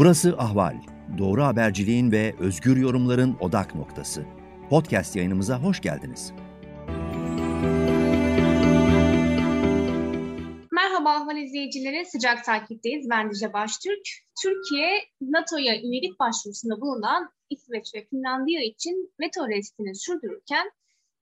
[0.00, 0.76] Burası Ahval.
[1.18, 4.24] Doğru haberciliğin ve özgür yorumların odak noktası.
[4.70, 6.32] Podcast yayınımıza hoş geldiniz.
[10.72, 13.10] Merhaba Ahval izleyicileri, sıcak takipteyiz.
[13.10, 14.08] Ben Dice Baştürk.
[14.42, 14.90] Türkiye,
[15.20, 20.70] NATO'ya üyelik başvurusunda bulunan İsveç ve Finlandiya için veto restini sürdürürken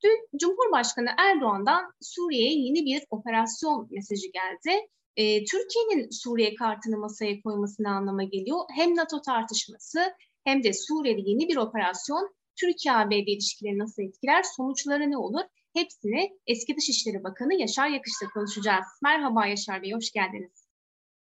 [0.04, 4.88] dün Cumhurbaşkanı Erdoğan'dan Suriye'ye yeni bir operasyon mesajı geldi
[5.18, 8.58] e, Türkiye'nin Suriye kartını masaya koymasına anlama geliyor.
[8.76, 10.00] Hem NATO tartışması
[10.44, 15.42] hem de Suriye'de yeni bir operasyon Türkiye-ABD ilişkileri nasıl etkiler, sonuçları ne olur?
[15.74, 18.84] Hepsini eski Dışişleri Bakanı Yaşar Yakış'la konuşacağız.
[19.02, 20.68] Merhaba Yaşar Bey, hoş geldiniz.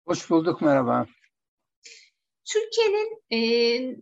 [0.06, 1.06] Hoş bulduk, merhaba.
[2.52, 3.38] Türkiye'nin e,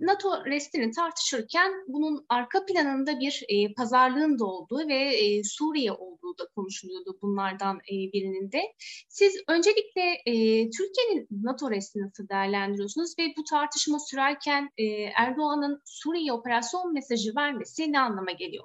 [0.01, 6.39] NATO restini tartışırken bunun arka planında bir e, pazarlığın da olduğu ve e, Suriye olduğu
[6.39, 8.63] da konuşuluyordu bunlardan e, birinin de.
[9.09, 10.35] Siz öncelikle e,
[10.71, 14.85] Türkiye'nin NATO restini nasıl değerlendiriyorsunuz ve bu tartışma sürerken e,
[15.17, 18.65] Erdoğan'ın Suriye operasyon mesajı vermesi ne anlama geliyor?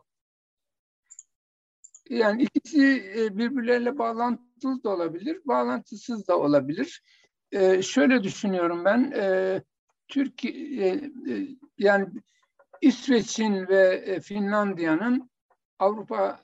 [2.10, 7.04] Yani ikisi e, birbirleriyle bağlantılı da olabilir, bağlantısız da olabilir.
[7.52, 9.62] Ee, şöyle düşünüyorum ben, e,
[10.08, 10.96] Türkiye e,
[11.34, 11.48] e,
[11.78, 12.08] yani
[12.82, 15.30] İsveç'in ve e, Finlandiya'nın
[15.80, 16.44] Avrupa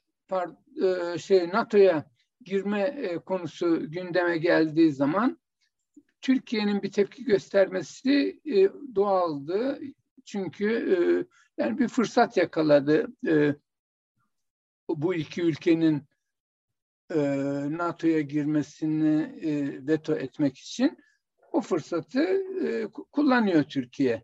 [0.83, 2.05] e, şey NATO'ya
[2.41, 5.39] girme e, konusu gündeme geldiği zaman
[6.21, 9.79] Türkiye'nin bir tepki göstermesi e, doğaldı.
[10.25, 10.97] Çünkü e,
[11.63, 13.55] yani bir fırsat yakaladı e,
[14.89, 16.03] bu iki ülkenin
[17.13, 17.17] e,
[17.77, 19.51] NATO'ya girmesini e,
[19.87, 20.97] veto etmek için
[21.51, 22.21] o fırsatı
[22.65, 24.23] e, kullanıyor Türkiye.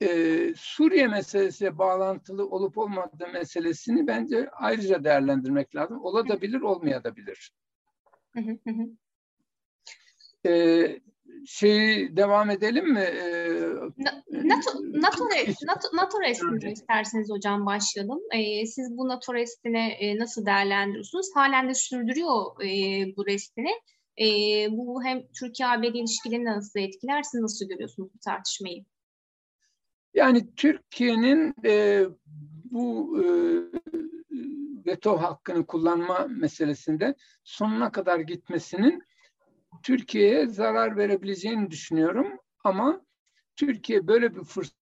[0.00, 0.08] E,
[0.56, 6.04] Suriye meselesiyle bağlantılı olup olmadığı meselesini bence ayrıca değerlendirmek lazım.
[6.04, 7.52] Olabilir, olmayabilir.
[10.46, 11.00] e,
[11.46, 13.00] şeyi devam edelim mi?
[13.00, 13.60] Ee,
[14.30, 15.24] NATO, NATO,
[15.66, 18.20] NATO, NATO restini isterseniz hocam başlayalım.
[18.34, 21.26] Ee, siz bu NATO restini e, nasıl değerlendiriyorsunuz?
[21.34, 22.68] Halen de sürdürüyor e,
[23.16, 23.72] bu restini.
[24.20, 24.26] E,
[24.70, 27.22] bu hem Türkiye-ABD ilişkilerini nasıl etkiler?
[27.22, 28.84] Siz nasıl görüyorsunuz bu tartışmayı?
[30.14, 32.04] Yani Türkiye'nin e,
[32.70, 33.24] bu e,
[34.86, 39.02] veto hakkını kullanma meselesinde sonuna kadar gitmesinin
[39.86, 42.38] Türkiye'ye zarar verebileceğini düşünüyorum.
[42.64, 43.06] Ama
[43.56, 44.76] Türkiye böyle bir fırsat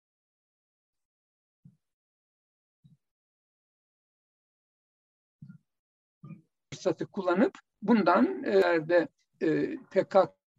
[6.72, 9.08] fırsatı kullanıp bundan e, de
[9.40, 10.16] e, PKK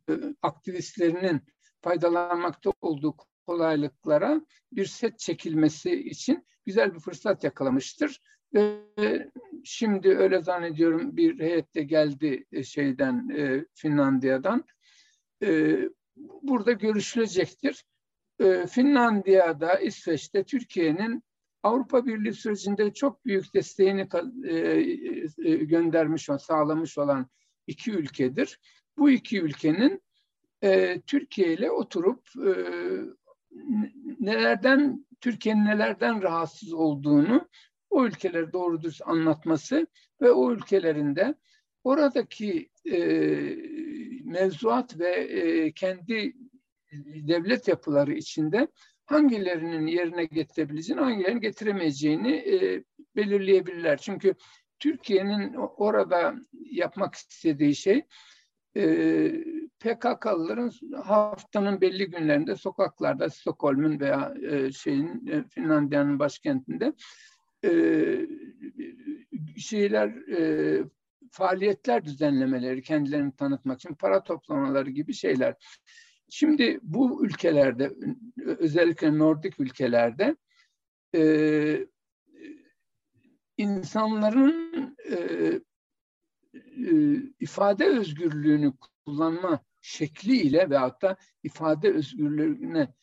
[0.09, 1.41] e, aktivistlerinin
[1.81, 3.15] faydalanmakta olduğu
[3.47, 8.21] kolaylıklara bir set çekilmesi için güzel bir fırsat yakalamıştır.
[8.53, 9.29] Ve
[9.63, 14.65] şimdi öyle zannediyorum bir heyette geldi e, şeyden e, Finlandiya'dan.
[15.43, 15.79] E,
[16.41, 17.85] burada görüşülecektir.
[18.39, 21.23] E, Finlandiya'da, İsveç'te Türkiye'nin
[21.63, 24.07] Avrupa Birliği sürecinde çok büyük desteğini
[24.43, 24.57] e,
[25.43, 27.27] e, göndermiş, sağlamış olan
[27.67, 28.59] iki ülkedir.
[28.97, 30.01] Bu iki ülkenin
[30.63, 32.51] e, Türkiye ile oturup e,
[34.19, 37.47] nelerden Türkiye'nin nelerden rahatsız olduğunu
[37.93, 39.87] o ülkeleri doğru düz anlatması
[40.21, 41.35] ve o ülkelerinde
[41.83, 42.97] oradaki e,
[44.23, 46.33] mevzuat ve e, kendi
[47.27, 48.67] devlet yapıları içinde
[49.05, 52.83] hangilerinin yerine getirebileceğini, hangilerinin getiremeyeceğini e,
[53.15, 53.97] belirleyebilirler.
[53.97, 54.35] Çünkü
[54.79, 58.01] Türkiye'nin orada yapmak istediği şey
[58.77, 58.83] e,
[59.79, 60.71] PKK'lıların
[61.03, 66.93] haftanın belli günlerinde sokaklarda Stockholm'un veya e, şeyin e, Finlandiya'nın başkentinde
[67.63, 67.71] e,
[69.57, 70.83] şeyler e,
[71.31, 75.55] faaliyetler düzenlemeleri kendilerini tanıtmak için para toplamaları gibi şeyler.
[76.29, 77.93] Şimdi bu ülkelerde
[78.45, 80.35] özellikle Nordik ülkelerde
[81.15, 81.87] e,
[83.57, 85.15] insanların e,
[86.53, 88.73] e, ifade özgürlüğünü
[89.05, 92.93] kullanma şekliyle veyahut da ifade özgürlüğüne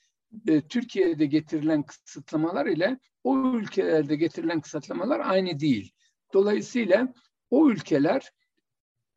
[0.48, 5.92] e, Türkiye'de getirilen kısıtlamalar ile o ülkelerde getirilen kısıtlamalar aynı değil.
[6.32, 7.14] Dolayısıyla
[7.50, 8.32] o ülkeler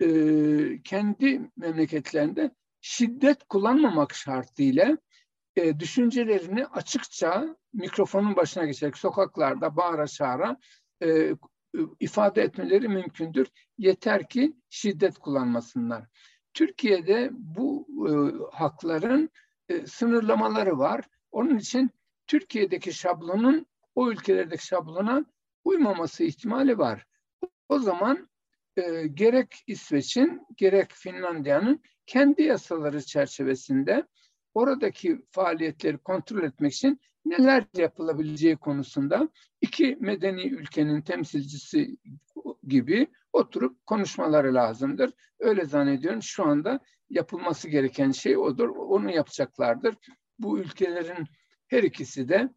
[0.01, 0.07] e,
[0.83, 2.51] kendi memleketlerinde
[2.81, 4.97] şiddet kullanmamak şartıyla
[5.55, 10.57] e, düşüncelerini açıkça mikrofonun başına geçerek sokaklarda bağıra çağıra
[11.03, 11.35] e,
[11.99, 13.47] ifade etmeleri mümkündür.
[13.77, 16.05] Yeter ki şiddet kullanmasınlar.
[16.53, 18.11] Türkiye'de bu e,
[18.57, 19.29] hakların
[19.73, 21.05] e, sınırlamaları var.
[21.31, 21.91] Onun için
[22.27, 23.65] Türkiye'deki şablonun
[23.95, 25.25] o ülkelerdeki şablona
[25.63, 27.05] uymaması ihtimali var.
[27.69, 28.29] O zaman
[28.77, 34.07] e, gerek İsveç'in gerek Finlandiya'nın kendi yasaları çerçevesinde
[34.53, 39.29] oradaki faaliyetleri kontrol etmek için neler yapılabileceği konusunda
[39.61, 41.97] iki medeni ülkenin temsilcisi
[42.67, 45.13] gibi oturup konuşmaları lazımdır.
[45.39, 48.69] Öyle zannediyorum şu anda yapılması gereken şey odur.
[48.69, 49.95] Onu yapacaklardır.
[50.39, 51.27] Bu ülkelerin
[51.67, 52.49] her ikisi de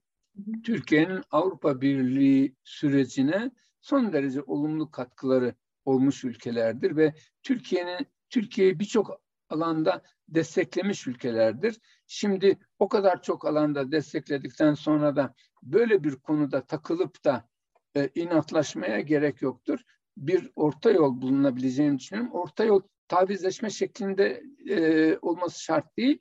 [0.64, 3.50] Türkiye'nin Avrupa Birliği sürecine
[3.80, 11.80] son derece olumlu katkıları olmuş ülkelerdir ve Türkiye'nin Türkiye'yi birçok alanda desteklemiş ülkelerdir.
[12.06, 17.48] Şimdi o kadar çok alanda destekledikten sonra da böyle bir konuda takılıp da
[17.96, 19.80] e, inatlaşmaya gerek yoktur.
[20.16, 22.32] Bir orta yol bulunabileceğini düşünüyorum.
[22.32, 26.18] Orta yol tavizleşme şeklinde e, olması şart değil.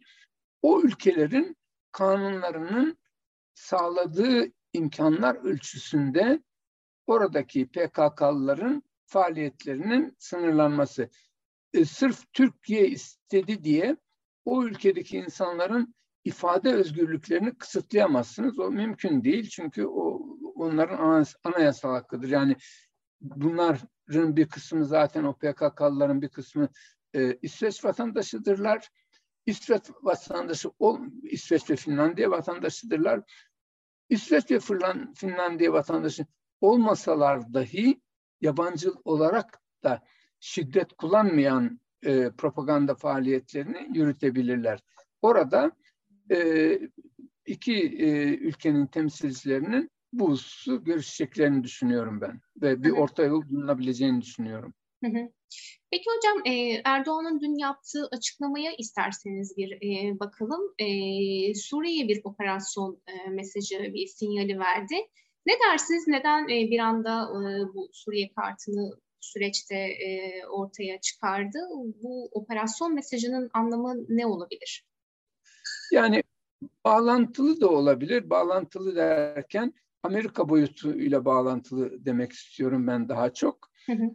[0.62, 1.58] O ülkelerin
[1.92, 2.98] kanunlarının
[3.54, 6.44] sağladığı imkanlar ölçüsünde
[7.08, 11.10] oradaki PKK'lıların faaliyetlerinin sınırlanması.
[11.74, 13.98] E, sırf Türkiye istedi diye
[14.46, 18.60] o ülkedeki insanların ifade özgürlüklerini kısıtlayamazsınız.
[18.60, 20.22] O mümkün değil çünkü o
[20.56, 22.30] onların anayasal hakkıdır.
[22.30, 22.56] Yani
[23.36, 26.70] bunların bir kısmı zaten o PKK'lıların bir kısmı
[27.14, 28.90] e, İsveç vatandaşıdırlar.
[29.46, 33.22] İsveç vatandaşı, ol, İsveç ve Finlandiya vatandaşıdırlar.
[34.10, 34.60] İsveç ve
[35.16, 36.26] Finlandiya vatandaşı
[36.62, 38.02] olmasalar dahi
[38.42, 40.04] yabancı olarak da
[40.40, 44.80] şiddet kullanmayan e, propaganda faaliyetlerini yürütebilirler.
[45.22, 45.72] Orada
[46.32, 46.80] e,
[47.46, 54.74] iki e, ülkenin temsilcilerinin bu hususu görüşeceklerini düşünüyorum ben ve bir orta yol bulunabileceğini düşünüyorum.
[55.92, 56.42] Peki hocam
[56.86, 59.80] Erdoğan'ın dün yaptığı açıklamaya isterseniz bir
[60.20, 60.62] bakalım.
[61.56, 64.96] Suriye'ye bir operasyon mesajı, bir sinyali verdi.
[65.46, 66.08] Ne dersiniz?
[66.08, 67.30] Neden bir anda
[67.74, 69.98] bu Suriye kartını süreçte
[70.50, 71.60] ortaya çıkardı?
[72.04, 74.86] Bu operasyon mesajının anlamı ne olabilir?
[75.92, 76.24] Yani
[76.86, 78.30] bağlantılı da olabilir.
[78.30, 79.74] Bağlantılı derken
[80.06, 83.72] Amerika boyutuyla bağlantılı demek istiyorum ben daha çok.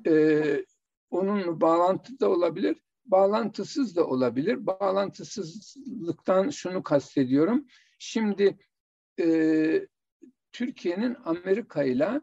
[0.06, 0.64] Ee,
[1.10, 4.66] onun bağlantı da olabilir, bağlantısız da olabilir.
[4.66, 7.66] Bağlantısızlıktan şunu kastediyorum.
[7.98, 8.58] Şimdi
[9.20, 9.88] e,
[10.52, 12.20] Türkiye'nin Amerika ile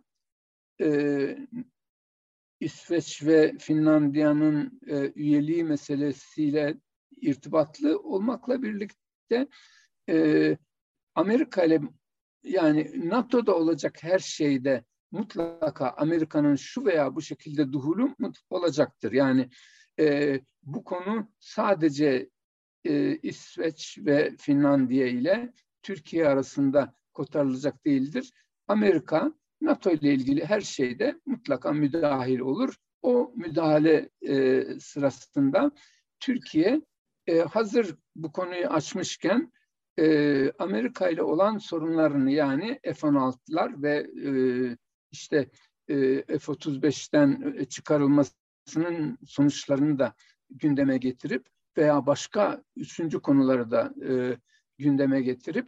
[2.59, 6.77] İsveç ve Finlandiya'nın e, üyeliği meselesiyle
[7.21, 9.47] irtibatlı olmakla birlikte
[10.09, 10.57] e,
[11.15, 11.81] Amerika ile
[12.49, 18.15] yani NATO'da olacak her şeyde mutlaka Amerika'nın şu veya bu şekilde duhulu
[18.49, 19.11] olacaktır.
[19.11, 19.49] Yani
[19.99, 22.29] e, bu konu sadece
[22.85, 25.53] e, İsveç ve Finlandiya ile
[25.83, 28.31] Türkiye arasında kotarılacak değildir.
[28.67, 32.75] Amerika NATO ile ilgili her şeyde mutlaka müdahil olur.
[33.01, 35.71] O müdahale e, sırasında
[36.19, 36.81] Türkiye
[37.27, 39.51] e, hazır bu konuyu açmışken
[39.99, 44.31] e, Amerika ile olan sorunlarını yani F-16'lar ve e,
[45.11, 45.49] işte
[45.87, 45.95] e,
[46.39, 50.13] F-35'ten e, çıkarılmasının sonuçlarını da
[50.49, 51.47] gündeme getirip
[51.77, 54.37] veya başka üçüncü konuları da e,
[54.77, 55.67] gündeme getirip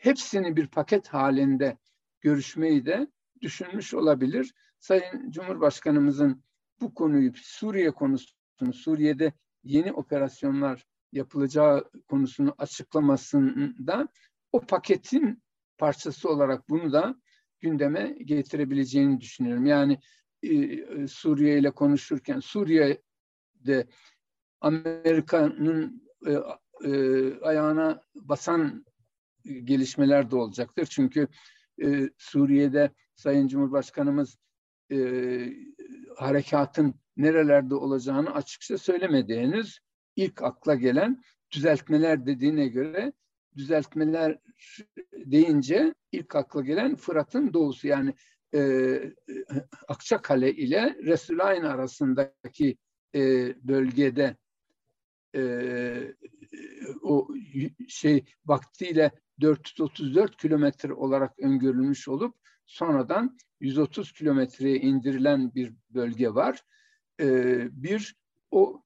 [0.00, 1.78] hepsini bir paket halinde
[2.20, 3.06] görüşmeyi de
[3.42, 4.54] düşünmüş olabilir.
[4.78, 6.42] Sayın Cumhurbaşkanımızın
[6.80, 9.32] bu konuyu Suriye konusunu, Suriye'de
[9.64, 14.08] yeni operasyonlar yapılacağı konusunu açıklamasında
[14.52, 15.42] o paketin
[15.78, 17.20] parçası olarak bunu da
[17.60, 19.66] gündeme getirebileceğini düşünüyorum.
[19.66, 19.98] Yani
[20.42, 23.86] e, e, Suriye ile konuşurken Suriye'de
[24.60, 26.32] Amerika'nın e,
[26.90, 28.84] e, ayağına basan
[29.44, 30.86] gelişmeler de olacaktır.
[30.90, 31.28] Çünkü
[31.82, 34.38] e, Suriye'de Sayın Cumhurbaşkanımız
[34.92, 34.98] e,
[36.16, 39.80] harekatın nerelerde olacağını açıkça söylemedi henüz.
[40.16, 43.12] İlk akla gelen düzeltmeler dediğine göre
[43.56, 44.38] düzeltmeler
[45.12, 48.14] deyince ilk akla gelen Fırat'ın doğusu yani
[48.54, 49.00] e,
[49.88, 52.76] Akçakale ile Resulayn arasındaki
[53.14, 54.36] e, bölgede
[55.34, 56.14] e,
[57.02, 57.28] o
[57.88, 62.34] şey vaktiyle 434 kilometre olarak öngörülmüş olup
[62.66, 66.60] sonradan 130 kilometreye indirilen bir bölge var.
[67.20, 67.26] E,
[67.82, 68.16] bir
[68.50, 68.82] o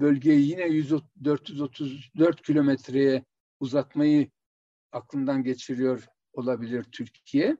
[0.00, 0.92] bölgeyi yine 100,
[1.24, 3.24] 434 kilometreye
[3.60, 4.30] uzatmayı
[4.92, 7.56] aklından geçiriyor olabilir Türkiye.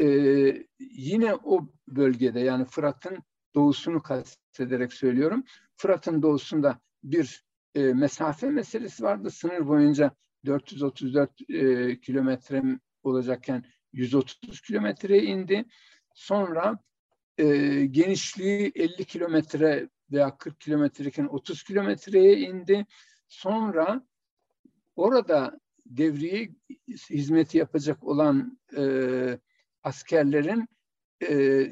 [0.00, 3.18] Ee, yine o bölgede yani Fırat'ın
[3.54, 5.44] doğusunu kastederek söylüyorum.
[5.76, 9.30] Fırat'ın doğusunda bir e, mesafe meselesi vardı.
[9.30, 10.10] Sınır boyunca
[10.46, 12.62] 434 e, kilometre
[13.02, 15.64] olacakken 130 kilometreye indi.
[16.14, 16.78] Sonra
[17.38, 17.46] e,
[17.86, 22.86] genişliği 50 kilometre veya 40 kilometreyken 30 kilometreye indi.
[23.28, 24.06] Sonra
[24.96, 26.50] orada devriye
[27.10, 28.82] hizmeti yapacak olan e,
[29.82, 30.68] askerlerin
[31.28, 31.66] e,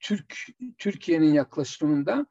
[0.00, 0.36] Türk
[0.78, 2.26] Türkiye'nin yaklaşımında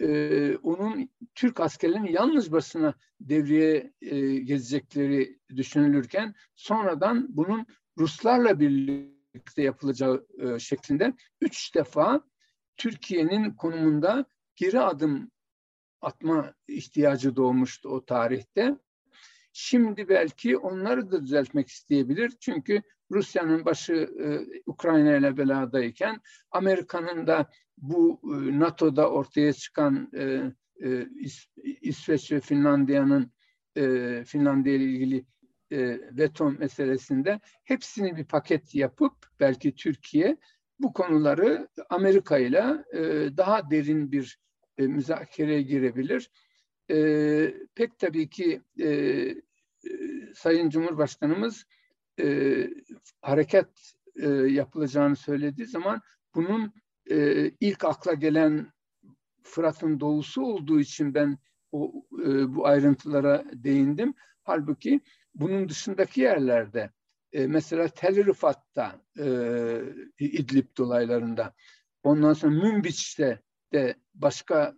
[0.00, 7.66] e, onun Türk askerlerinin yalnız başına devriye e, gezecekleri düşünülürken sonradan bunun
[7.98, 12.22] Ruslarla birlikte yapılacağı e, şeklinde üç defa
[12.76, 14.24] Türkiye'nin konumunda
[14.56, 15.30] geri adım
[16.00, 18.76] atma ihtiyacı doğmuştu o tarihte.
[19.52, 22.32] Şimdi belki onları da düzeltmek isteyebilir.
[22.40, 24.26] Çünkü Rusya'nın başı e,
[24.66, 31.46] Ukrayna ile beladayken Amerika'nın da bu e, NATO'da ortaya çıkan e, e, İs,
[31.80, 33.32] İsveç ve Finlandiya'nın
[33.76, 35.24] e, Finlandiya ile ilgili
[35.70, 35.78] e,
[36.18, 40.36] veto meselesinde hepsini bir paket yapıp belki Türkiye
[40.82, 43.00] bu konuları Amerika ile e,
[43.36, 44.38] daha derin bir
[44.78, 46.30] e, müzakereye girebilir.
[46.90, 48.90] E, pek tabii ki e,
[50.34, 51.64] Sayın Cumhurbaşkanımız
[53.22, 53.68] hareket
[54.46, 56.00] yapılacağını söylediği zaman
[56.34, 56.72] bunun
[57.60, 58.72] ilk akla gelen
[59.42, 61.38] Fırat'ın doğusu olduğu için ben
[61.72, 61.92] o
[62.48, 64.14] bu ayrıntılara değindim.
[64.42, 65.00] Halbuki
[65.34, 66.90] bunun dışındaki yerlerde
[67.32, 69.26] e, mesela Tel Rifat'ta e,
[70.18, 71.54] İdlib dolaylarında.
[72.02, 73.40] Ondan sonra Münbiç'te
[73.72, 74.74] de başka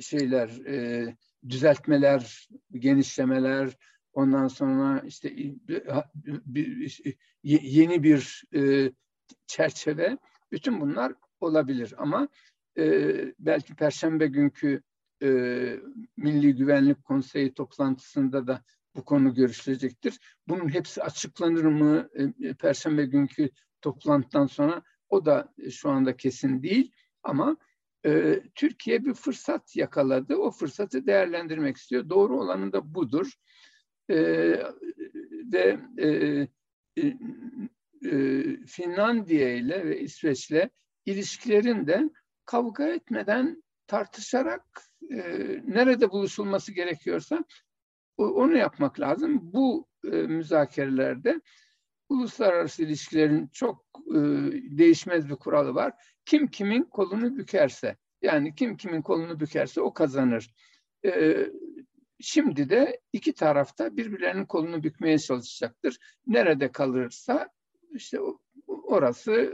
[0.00, 1.16] şeyler e,
[1.48, 3.76] düzeltmeler, genişlemeler,
[4.12, 5.36] ondan sonra işte
[7.44, 8.92] yeni bir e,
[9.46, 10.18] çerçeve,
[10.52, 12.28] bütün bunlar olabilir ama
[12.78, 14.82] e, belki Perşembe günkü
[15.22, 15.28] e,
[16.16, 18.62] Milli Güvenlik Konseyi toplantısında da
[18.96, 20.18] bu konu görüşülecektir.
[20.48, 22.08] Bunun hepsi açıklanır mı
[22.42, 23.50] e, Perşembe günkü
[23.82, 27.56] toplantıdan sonra o da şu anda kesin değil ama
[28.06, 30.36] e, Türkiye bir fırsat yakaladı.
[30.36, 32.08] O fırsatı değerlendirmek istiyor.
[32.08, 33.32] Doğru olanı da budur.
[34.10, 34.16] E,
[35.52, 36.08] ve e,
[36.96, 37.16] e,
[38.10, 40.68] e, Finlandiya ile ve İsveç'le
[41.06, 42.10] ilişkilerin de
[42.44, 44.64] kavga etmeden tartışarak
[45.10, 45.18] e,
[45.66, 47.44] nerede buluşulması gerekiyorsa
[48.18, 49.40] onu yapmak lazım.
[49.42, 51.40] Bu e, müzakerelerde
[52.08, 54.18] uluslararası ilişkilerin çok e,
[54.78, 55.92] değişmez bir kuralı var.
[56.24, 60.54] Kim kimin kolunu bükerse, yani kim kimin kolunu bükerse o kazanır.
[61.04, 61.36] E,
[62.20, 65.98] şimdi de iki tarafta birbirlerinin kolunu bükmeye çalışacaktır.
[66.26, 67.48] Nerede kalırsa
[67.90, 68.18] işte
[68.66, 69.52] orası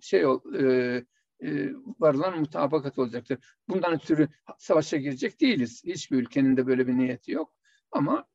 [0.00, 0.20] şey
[0.58, 1.04] e,
[1.42, 3.38] e, varılan mutabakat olacaktır.
[3.68, 4.28] Bundan ötürü
[4.58, 5.82] savaşa girecek değiliz.
[5.84, 7.54] Hiçbir ülkenin de böyle bir niyeti yok.
[7.94, 8.26] Ama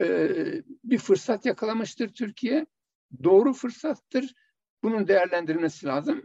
[0.00, 0.28] e,
[0.84, 2.66] bir fırsat yakalamıştır Türkiye.
[3.24, 4.34] Doğru fırsattır.
[4.82, 6.22] Bunun değerlendirilmesi lazım.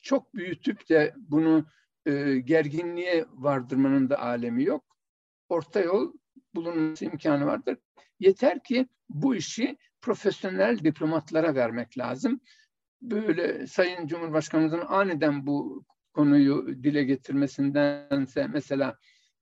[0.00, 1.66] Çok büyütüp de bunu
[2.06, 4.84] e, gerginliğe vardırmanın da alemi yok.
[5.48, 6.12] Orta yol
[6.54, 7.78] bulunması imkanı vardır.
[8.20, 12.40] Yeter ki bu işi profesyonel diplomatlara vermek lazım.
[13.02, 18.98] Böyle Sayın Cumhurbaşkanımızın aniden bu konuyu dile getirmesindense mesela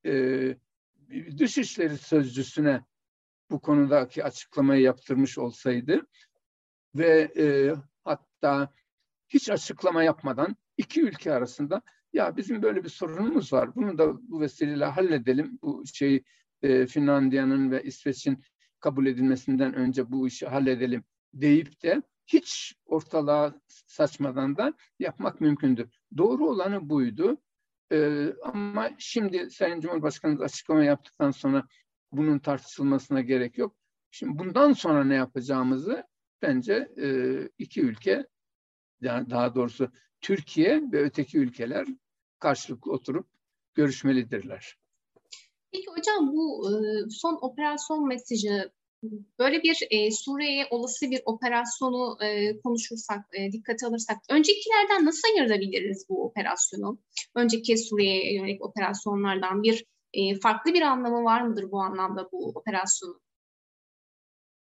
[0.06, 0.56] e,
[1.38, 2.84] Dışişleri Sözcüsüne
[3.50, 6.06] bu konudaki açıklamayı yaptırmış olsaydı
[6.94, 8.72] ve e, hatta
[9.28, 11.82] hiç açıklama yapmadan iki ülke arasında
[12.12, 13.74] ya bizim böyle bir sorunumuz var.
[13.74, 15.58] Bunu da bu vesileyle halledelim.
[15.62, 16.22] Bu şey
[16.62, 18.44] e, Finlandiya'nın ve İsveç'in
[18.80, 25.88] kabul edilmesinden önce bu işi halledelim deyip de hiç ortalığa saçmadan da yapmak mümkündür.
[26.16, 27.38] Doğru olanı buydu.
[27.92, 31.66] Ee, ama şimdi Sayın Cumhurbaşkanımız açıklama yaptıktan sonra
[32.12, 33.76] bunun tartışılmasına gerek yok.
[34.10, 36.04] Şimdi bundan sonra ne yapacağımızı
[36.42, 37.08] bence e,
[37.58, 38.26] iki ülke,
[39.00, 39.90] yani daha doğrusu
[40.20, 41.86] Türkiye ve öteki ülkeler
[42.38, 43.28] karşılıklı oturup
[43.74, 44.78] görüşmelidirler.
[45.72, 46.74] Peki hocam bu e,
[47.10, 48.72] son operasyon mesajı
[49.38, 56.06] böyle bir e, Suriye'ye olası bir operasyonu e, konuşursak, e, dikkate alırsak öncekilerden nasıl ayırabiliriz
[56.08, 56.98] bu operasyonu?
[57.34, 63.20] Önceki Suriye'ye yönelik operasyonlardan bir e, farklı bir anlamı var mıdır bu anlamda bu operasyonun?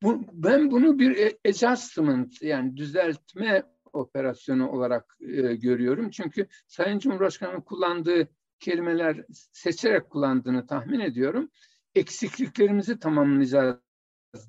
[0.02, 6.10] Bu, ben bunu bir e, adjustment yani düzeltme operasyonu olarak e, görüyorum.
[6.10, 8.28] Çünkü Sayın Cumhurbaşkanı'nın kullandığı
[8.60, 11.50] kelimeler seçerek kullandığını tahmin ediyorum.
[11.94, 13.85] Eksikliklerimizi tamamlayacağız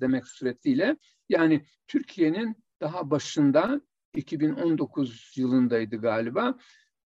[0.00, 0.96] demek suretiyle
[1.28, 3.80] yani Türkiye'nin daha başında
[4.14, 6.58] 2019 yılındaydı galiba.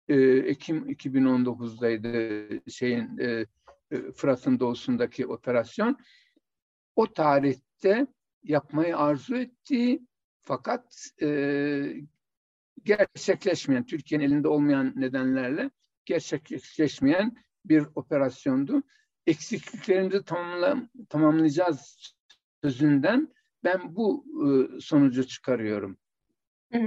[0.08, 3.46] E, Ekim 2019'daydı şeyin e,
[3.90, 5.98] e, Fırat'ın doğusundaki operasyon.
[6.96, 8.06] O tarihte
[8.42, 10.06] yapmayı arzu ettiği
[10.42, 11.96] fakat e,
[12.84, 15.70] gerçekleşmeyen, Türkiye'nin elinde olmayan nedenlerle
[16.04, 18.82] gerçekleşmeyen bir operasyondu.
[19.26, 22.15] Eksikliklerimizi tamamla, tamamlayacağız
[22.62, 23.28] sözünden
[23.64, 25.98] ben bu e, sonucu çıkarıyorum.
[26.72, 26.78] Hı.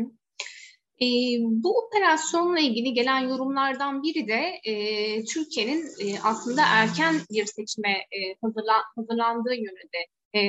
[1.02, 1.08] E,
[1.42, 4.74] bu operasyonla ilgili gelen yorumlardan biri de e,
[5.26, 10.08] Türkiye'nin e, aslında erken bir seçime e, hazırla, hazırlandığı yönünde.
[10.36, 10.40] E,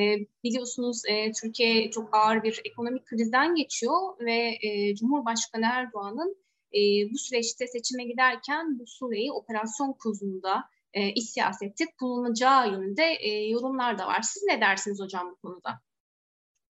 [0.44, 6.36] biliyorsunuz e, Türkiye çok ağır bir ekonomik krizden geçiyor ve e, Cumhurbaşkanı Erdoğan'ın
[6.74, 6.80] e,
[7.12, 13.98] bu süreçte seçime giderken bu Suriye'yi operasyon kuzunda e, iç siyasette kullanacağı yönünde e, yorumlar
[13.98, 14.22] da var.
[14.22, 15.80] Siz ne dersiniz hocam bu konuda?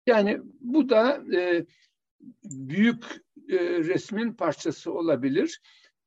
[0.06, 1.66] Yani bu da e,
[2.44, 3.04] büyük
[3.49, 5.61] e, resmin parçası olabilir.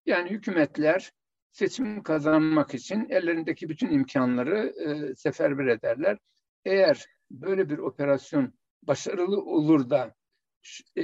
[0.06, 1.12] Yani hükümetler
[1.52, 6.18] seçim kazanmak için ellerindeki bütün imkanları e, seferber ederler.
[6.66, 10.16] Eğer böyle bir operasyon başarılı olur da
[10.96, 11.04] e,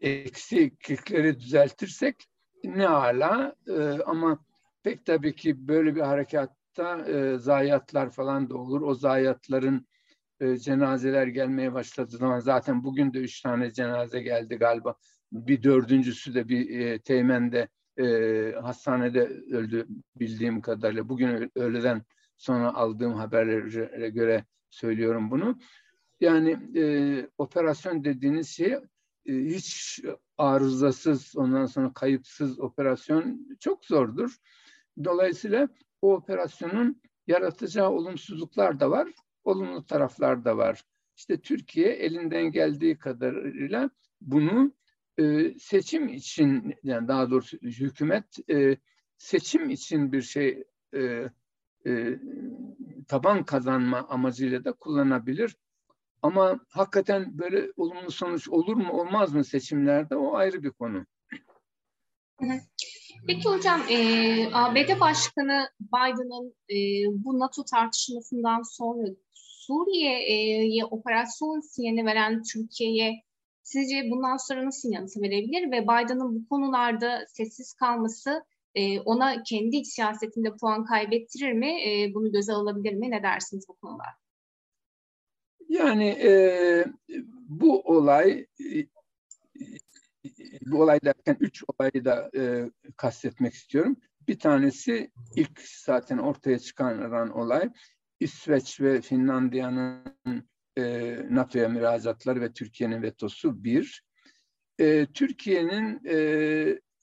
[0.00, 2.16] eksiklikleri düzeltirsek
[2.64, 4.44] ne ala e, ama
[4.82, 8.82] pek tabii ki böyle bir harekatta e, zayiatlar falan da olur.
[8.82, 9.86] O zayiatların
[10.40, 14.94] e, cenazeler gelmeye başladığı zaman zaten bugün de üç tane cenaze geldi galiba.
[15.32, 18.04] Bir dördüncüsü de bir e, teğmende e,
[18.62, 19.22] hastanede
[19.52, 19.86] öldü
[20.16, 21.08] bildiğim kadarıyla.
[21.08, 22.02] Bugün öğleden
[22.36, 25.58] sonra aldığım haberlere göre söylüyorum bunu.
[26.20, 26.84] Yani e,
[27.38, 28.72] operasyon dediğiniz şey
[29.26, 30.00] e, hiç
[30.38, 34.36] arızasız, ondan sonra kayıpsız operasyon çok zordur.
[35.04, 35.68] Dolayısıyla
[36.02, 39.08] o operasyonun yaratacağı olumsuzluklar da var,
[39.44, 40.84] olumlu taraflar da var.
[41.16, 44.74] İşte Türkiye elinden geldiği kadarıyla bunu
[45.18, 48.76] e, seçim için, yani daha doğrusu hükümet e,
[49.18, 51.00] seçim için bir şey e,
[51.86, 52.18] e,
[53.08, 55.56] taban kazanma amacıyla da kullanabilir.
[56.22, 61.06] Ama hakikaten böyle olumlu sonuç olur mu olmaz mı seçimlerde o ayrı bir konu.
[63.26, 63.96] Peki hocam, e,
[64.52, 66.76] ABD Başkanı Biden'ın e,
[67.24, 73.12] bu NATO tartışmasından sonra Suriye'ye operasyon sinyali veren Türkiye'ye
[73.62, 79.84] sizce bundan sonra nasıl yanıt verebilir ve Biden'ın bu konularda sessiz kalması e, ona kendi
[79.84, 81.90] siyasetinde puan kaybettirir mi?
[81.90, 83.10] E, bunu göze alabilir mi?
[83.10, 84.04] Ne dersiniz bu konuda?
[85.68, 86.84] Yani e,
[87.48, 88.46] bu olay
[90.66, 93.96] bu olay derken üç olayı da e, kastetmek istiyorum.
[94.28, 97.70] Bir tanesi ilk zaten ortaya çıkan olay
[98.20, 104.04] İsveç ve Finlandiya'nın e, NATO'ya müracaatları ve Türkiye'nin vetosu bir.
[104.78, 106.16] E, Türkiye'nin e,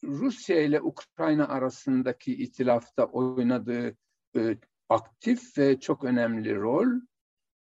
[0.03, 3.97] Rusya ile Ukrayna arasındaki itilafta oynadığı
[4.35, 4.57] e,
[4.89, 6.88] aktif ve çok önemli rol.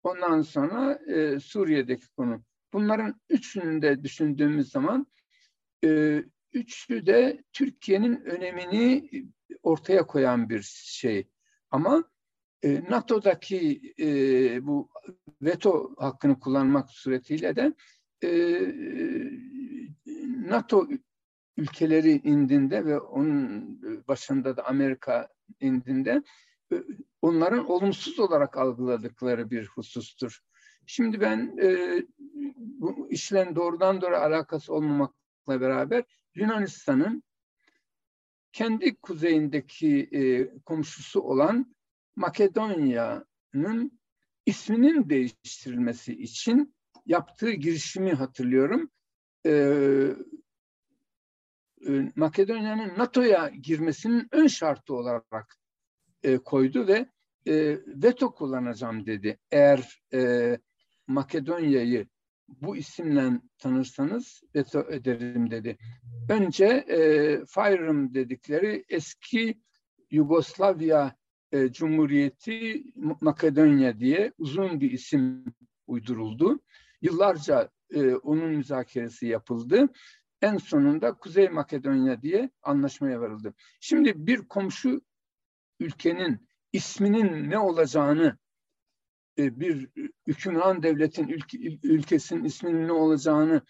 [0.04, 2.44] Ondan sonra e, Suriye'deki konu.
[2.74, 5.08] Bunların üçünü de düşündüğümüz zaman
[5.84, 9.10] e, üçü de Türkiye'nin önemini
[9.64, 11.28] ortaya koyan bir şey.
[11.72, 12.04] Ama
[12.64, 14.08] e, NATO'daki e,
[14.68, 14.90] bu
[15.42, 17.74] veto hakkını kullanmak suretiyle de
[18.24, 18.30] e,
[20.48, 20.88] NATO
[21.58, 25.28] ülkeleri indinde ve onun başında da Amerika
[25.60, 26.24] indinde
[26.74, 26.84] e,
[27.22, 30.40] onların olumsuz olarak algıladıkları bir husustur.
[30.86, 32.02] Şimdi ben e,
[32.56, 34.74] bu işlerin doğrudan doğru alakası
[35.48, 36.04] olmamakla beraber
[36.36, 37.24] Yunanistan'ın
[38.52, 41.76] kendi kuzeyindeki e, komşusu olan
[42.16, 44.00] Makedonya'nın
[44.46, 46.76] isminin değiştirilmesi için
[47.06, 48.90] yaptığı girişimi hatırlıyorum.
[49.46, 50.16] Ee,
[52.16, 55.58] Makedonya'nın NATO'ya girmesinin ön şartı olarak
[56.24, 57.10] e, koydu ve
[57.48, 59.40] e, veto kullanacağım dedi.
[59.52, 60.58] Eğer e,
[61.08, 62.08] Makedonya'yı
[62.62, 65.78] bu isimle tanırsanız veto ederim dedi.
[66.30, 66.98] Önce e,
[67.46, 69.62] Fyrom dedikleri eski
[70.12, 71.16] Yugoslavya
[71.52, 72.84] e, Cumhuriyeti
[73.22, 75.46] Makedonya diye uzun bir isim
[75.88, 76.60] uyduruldu.
[77.02, 79.90] Yıllarca e, onun müzakeresi yapıldı.
[80.42, 83.54] En sonunda Kuzey Makedonya diye anlaşmaya varıldı.
[83.80, 85.02] Şimdi bir komşu
[85.80, 88.38] ülkenin isminin ne olacağını
[89.38, 89.90] e, bir
[90.28, 93.62] hükümran devletin ülke, ülkesinin isminin ne olacağını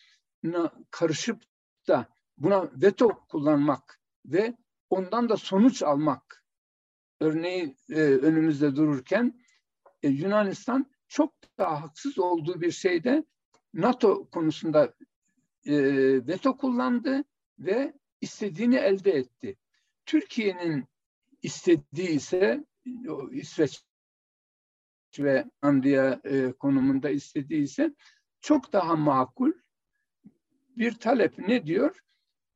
[0.92, 1.44] karışıp
[1.88, 4.58] da buna veto kullanmak ve
[4.90, 6.46] ondan da sonuç almak
[7.20, 9.40] örneği e, önümüzde dururken
[10.04, 13.24] e, Yunanistan çok daha haksız olduğu bir şeyde
[13.74, 14.94] NATO konusunda
[16.28, 17.24] veto kullandı
[17.60, 19.58] ve istediğini elde etti.
[20.06, 20.86] Türkiye'nin
[21.42, 22.66] istediği ise
[23.32, 23.84] İsveç
[25.20, 27.94] ve Andiya e, konumunda istediği ise
[28.42, 29.52] çok daha makul
[30.78, 32.00] bir talep ne diyor?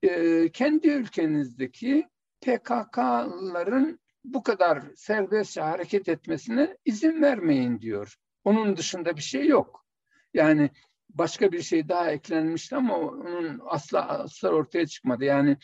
[0.04, 2.08] E, kendi ülkenizdeki
[2.42, 8.16] PKK'ların bu kadar serbestçe hareket etmesine izin vermeyin diyor.
[8.44, 9.86] Onun dışında bir şey yok.
[10.34, 10.70] Yani
[11.10, 15.26] başka bir şey daha eklenmişti ama onun asla asla ortaya çıkmadı.
[15.26, 15.58] Yani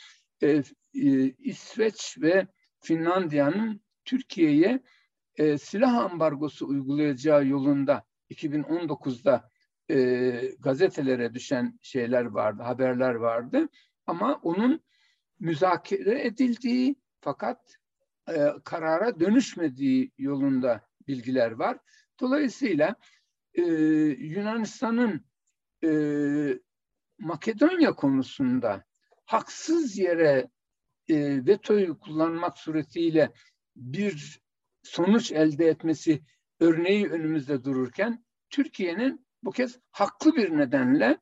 [0.44, 0.64] e, e,
[1.40, 2.48] İsveç ve
[2.80, 4.84] Finlandiya'nın Türkiye'ye
[5.38, 9.50] e, silah ambargosu uygulayacağı yolunda 2019'da
[9.90, 9.96] e,
[10.60, 13.70] gazetelere düşen şeyler vardı, haberler vardı.
[14.08, 14.82] Ama onun
[15.40, 17.76] müzakere edildiği fakat
[18.30, 21.78] e, karara dönüşmediği yolunda bilgiler var.
[22.20, 22.96] Dolayısıyla
[23.54, 23.62] e,
[24.20, 25.26] Yunanistan'ın
[25.84, 25.90] e,
[27.20, 28.84] Makedonya konusunda
[29.26, 30.50] haksız yere
[31.10, 33.32] e, vetoyu kullanmak suretiyle
[33.76, 34.43] bir
[34.84, 36.22] sonuç elde etmesi
[36.60, 41.18] örneği önümüzde dururken Türkiye'nin bu kez haklı bir nedenle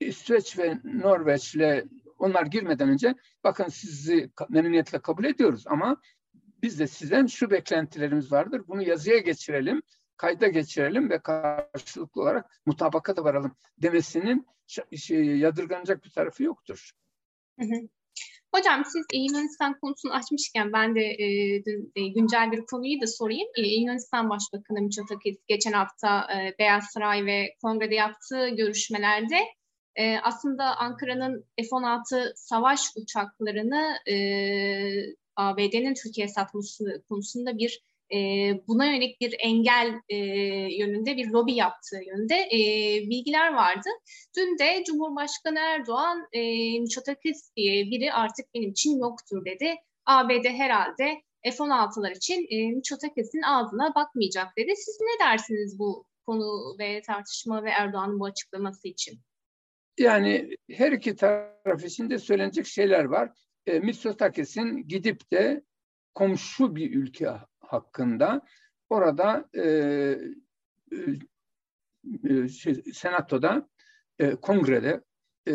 [0.00, 1.84] İsveç ve Norveç'le
[2.18, 6.00] onlar girmeden önce bakın sizi memnuniyetle kabul ediyoruz ama
[6.62, 8.62] biz de sizden şu beklentilerimiz vardır.
[8.68, 9.82] Bunu yazıya geçirelim,
[10.16, 14.46] kayda geçirelim ve karşılıklı olarak mutabakata varalım demesinin
[14.96, 16.90] şey, yadırganacak bir tarafı yoktur.
[17.60, 17.88] Hı hı.
[18.54, 21.26] Hocam siz Yunanistan konusunu açmışken ben de e,
[21.64, 23.48] dün e, güncel bir konuyu da sorayım.
[23.56, 29.38] E, Yunanistan Başbakanı Mitsotakis geçen hafta e, Beyaz Saray ve Kongre'de yaptığı görüşmelerde
[29.96, 34.16] e, aslında Ankara'nın F-16 savaş uçaklarını e,
[35.36, 37.82] ABD'nin Türkiye'ye satması konusunda bir
[38.14, 38.18] e,
[38.68, 40.16] buna yönelik bir engel e,
[40.78, 42.60] yönünde bir lobi yaptığı yönünde e,
[43.10, 43.88] bilgiler vardı.
[44.36, 46.40] Dün de Cumhurbaşkanı Erdoğan e,
[46.80, 49.74] Mitsotakis diye biri artık benim için yoktur dedi.
[50.06, 54.72] ABD herhalde F-16'lar için e, Mitsotakis'in ağzına bakmayacak dedi.
[54.76, 59.18] Siz ne dersiniz bu konu ve tartışma ve Erdoğan'ın bu açıklaması için?
[59.98, 63.30] Yani her iki taraf için de söylenecek şeyler var.
[63.66, 65.62] E, Mitsotakis'in gidip de
[66.14, 67.30] komşu bir ülke
[67.72, 68.42] hakkında
[68.88, 69.64] orada e,
[72.28, 73.68] e, şey, senatoda,
[74.18, 75.00] e, kongrede
[75.48, 75.54] e,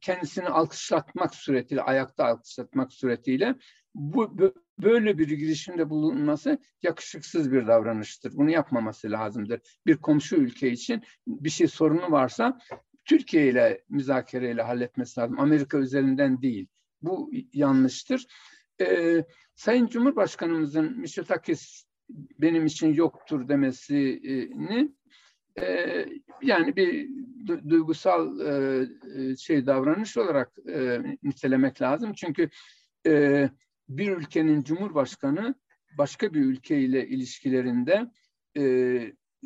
[0.00, 3.54] kendisini alkışlatmak suretiyle, ayakta alkışlatmak suretiyle
[3.94, 8.36] bu böyle bir girişimde bulunması yakışıksız bir davranıştır.
[8.36, 9.60] Bunu yapmaması lazımdır.
[9.86, 12.58] Bir komşu ülke için bir şey sorunu varsa
[13.04, 15.40] Türkiye ile müzakereyle halletmesi lazım.
[15.40, 16.66] Amerika üzerinden değil.
[17.02, 18.26] Bu yanlıştır.
[18.80, 21.84] Ee, Sayın Cumhurbaşkanımızın Mitsotakis
[22.38, 24.92] benim için yoktur demesini
[25.60, 26.06] e,
[26.42, 27.08] yani bir
[27.46, 32.12] du duygusal e, e, şey davranış olarak e, nitelemek lazım.
[32.12, 32.50] Çünkü
[33.06, 33.50] e,
[33.88, 35.54] bir ülkenin cumhurbaşkanı
[35.98, 38.10] başka bir ülkeyle ilişkilerinde
[38.56, 38.62] e,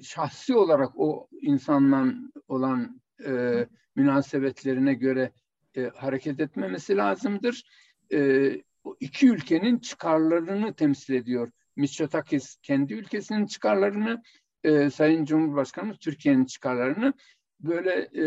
[0.03, 2.15] şahsi olarak o insanla
[2.49, 3.67] olan e,
[3.97, 5.33] münasebetlerine göre
[5.77, 7.65] e, hareket etmemesi lazımdır.
[8.13, 8.51] E,
[8.85, 11.51] o iki ülkenin çıkarlarını temsil ediyor.
[11.77, 14.23] Mitsotakis kendi ülkesinin çıkarlarını,
[14.65, 17.15] e, Sayın Cumhurbaşkanı Türkiye'nin çıkarlarını
[17.61, 18.25] böyle e,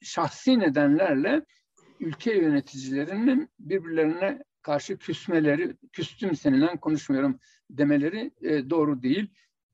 [0.00, 1.44] şahsi nedenlerle
[2.00, 7.38] ülke yöneticilerinin birbirlerine karşı küsmeleri, küstüm seninle konuşmuyorum
[7.70, 9.30] demeleri e, doğru değil.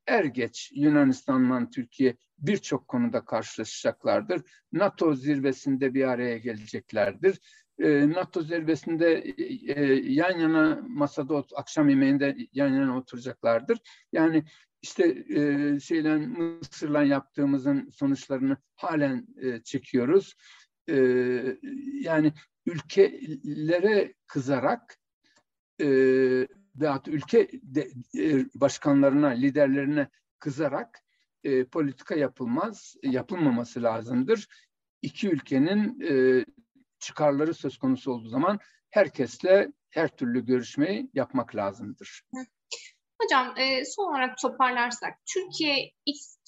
[0.07, 4.43] Er geç Yunanistan'la Türkiye birçok konuda karşılaşacaklardır.
[4.73, 7.39] NATO zirvesinde bir araya geleceklerdir.
[7.79, 9.35] Ee, NATO zirvesinde
[9.69, 13.79] e, yan yana masada akşam yemeğinde yan yana oturacaklardır.
[14.12, 14.45] Yani
[14.83, 20.35] işte e, şeyle Mısır'la yaptığımızın sonuçlarını halen e, çekiyoruz.
[20.88, 20.97] E,
[22.01, 22.33] yani
[22.67, 24.99] ülkelere kızarak
[25.81, 25.87] e,
[26.77, 27.88] veyahut ülke de,
[28.19, 31.01] e, başkanlarına, liderlerine kızarak
[31.45, 34.47] e, politika yapılmaz, yapılmaması lazımdır.
[35.03, 36.45] İki ülkenin e,
[36.99, 38.59] çıkarları söz konusu olduğu zaman
[38.91, 42.23] herkesle her türlü görüşmeyi yapmak lazımdır.
[43.23, 45.93] Hocam e, son olarak toparlarsak Türkiye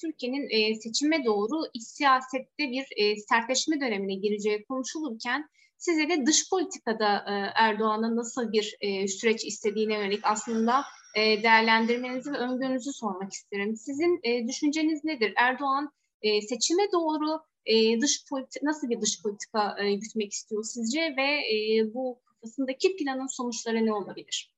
[0.01, 7.25] Türkiye'nin e, seçime doğru siyasette bir e, sertleşme dönemine gireceği konuşulurken size de dış politikada
[7.27, 10.83] e, Erdoğan'ın nasıl bir e, süreç istediğine yönelik aslında
[11.15, 13.75] e, değerlendirmenizi ve öngörünüzü sormak isterim.
[13.75, 15.33] Sizin e, düşünceniz nedir?
[15.35, 21.15] Erdoğan e, seçime doğru e, dış politika, nasıl bir dış politika e, gütmek istiyor sizce
[21.17, 24.55] ve e, bu kafasındaki planın sonuçları ne olabilir?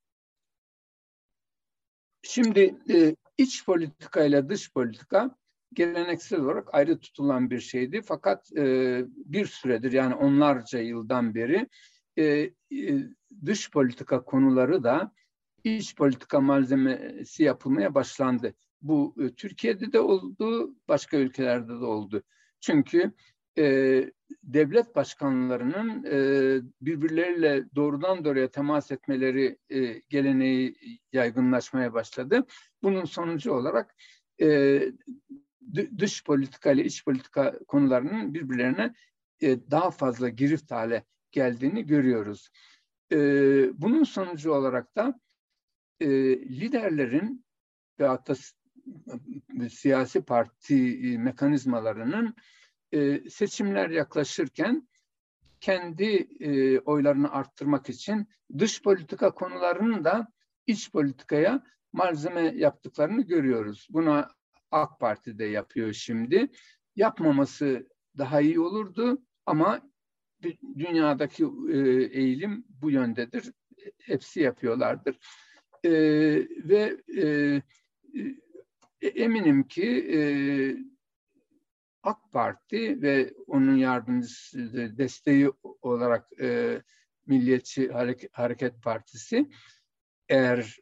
[2.22, 5.36] Şimdi e, iç politika ile dış politika
[5.74, 8.02] geleneksel olarak ayrı tutulan bir şeydi.
[8.02, 11.68] Fakat e, bir süredir yani onlarca yıldan beri
[12.18, 12.52] e, e,
[13.46, 15.12] dış politika konuları da
[15.64, 18.54] iç politika malzemesi yapılmaya başlandı.
[18.82, 22.24] Bu e, Türkiye'de de oldu, başka ülkelerde de oldu.
[22.64, 23.12] Çünkü
[23.58, 23.64] e,
[24.44, 30.76] devlet başkanlarının e, birbirleriyle doğrudan doğruya temas etmeleri e, geleneği
[31.14, 32.46] yaygınlaşmaya başladı.
[32.84, 33.96] Bunun sonucu olarak
[34.42, 34.82] e,
[35.98, 38.94] dış politika ile iç politika konularının birbirlerine
[39.42, 42.50] e, daha fazla girift hale geldiğini görüyoruz.
[43.12, 43.18] E,
[43.82, 45.20] bunun sonucu olarak da
[46.00, 46.08] e,
[46.40, 47.46] liderlerin
[48.00, 48.36] ve hatta
[49.70, 52.36] siyasi parti e, mekanizmalarının
[52.92, 54.88] e, seçimler yaklaşırken
[55.60, 60.28] kendi e, oylarını arttırmak için dış politika konularının da
[60.68, 63.88] iç politikaya malzeme yaptıklarını görüyoruz.
[63.90, 64.30] Buna
[64.72, 66.52] AK Parti de yapıyor şimdi.
[66.96, 69.82] Yapmaması daha iyi olurdu ama
[70.78, 71.44] dünyadaki
[72.12, 73.52] eğilim bu yöndedir.
[73.98, 75.18] Hepsi yapıyorlardır.
[76.66, 76.98] Ve
[79.08, 80.20] eminim ki e,
[82.04, 86.82] AK Parti ve onun yardımcısı desteği olarak e,
[87.28, 89.50] Milliyetçi Hareket, Hareket Partisi
[90.30, 90.80] eğer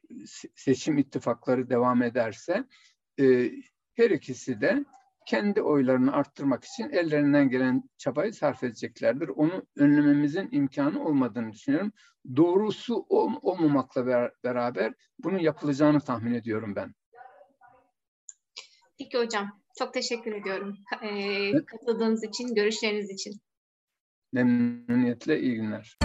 [0.55, 2.63] seçim ittifakları devam ederse
[3.19, 3.51] e,
[3.93, 4.85] her ikisi de
[5.25, 9.27] kendi oylarını arttırmak için ellerinden gelen çabayı sarf edeceklerdir.
[9.27, 11.91] Onu önlememizin imkanı olmadığını düşünüyorum.
[12.35, 16.95] Doğrusu ol, olmamakla beraber bunun yapılacağını tahmin ediyorum ben.
[19.01, 19.61] Peki hocam.
[19.79, 23.33] Çok teşekkür ediyorum e, katıldığınız için, görüşleriniz için.
[24.33, 25.97] Memnuniyetle iyi günler.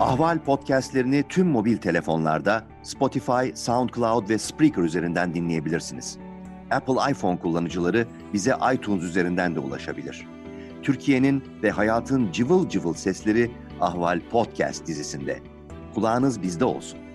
[0.00, 6.18] Ahval podcastlerini tüm mobil telefonlarda Spotify, SoundCloud ve Spreaker üzerinden dinleyebilirsiniz.
[6.70, 10.26] Apple iPhone kullanıcıları bize iTunes üzerinden de ulaşabilir.
[10.82, 15.38] Türkiye'nin ve hayatın cıvıl cıvıl sesleri Ahval Podcast dizisinde.
[15.94, 17.09] Kulağınız bizde olsun.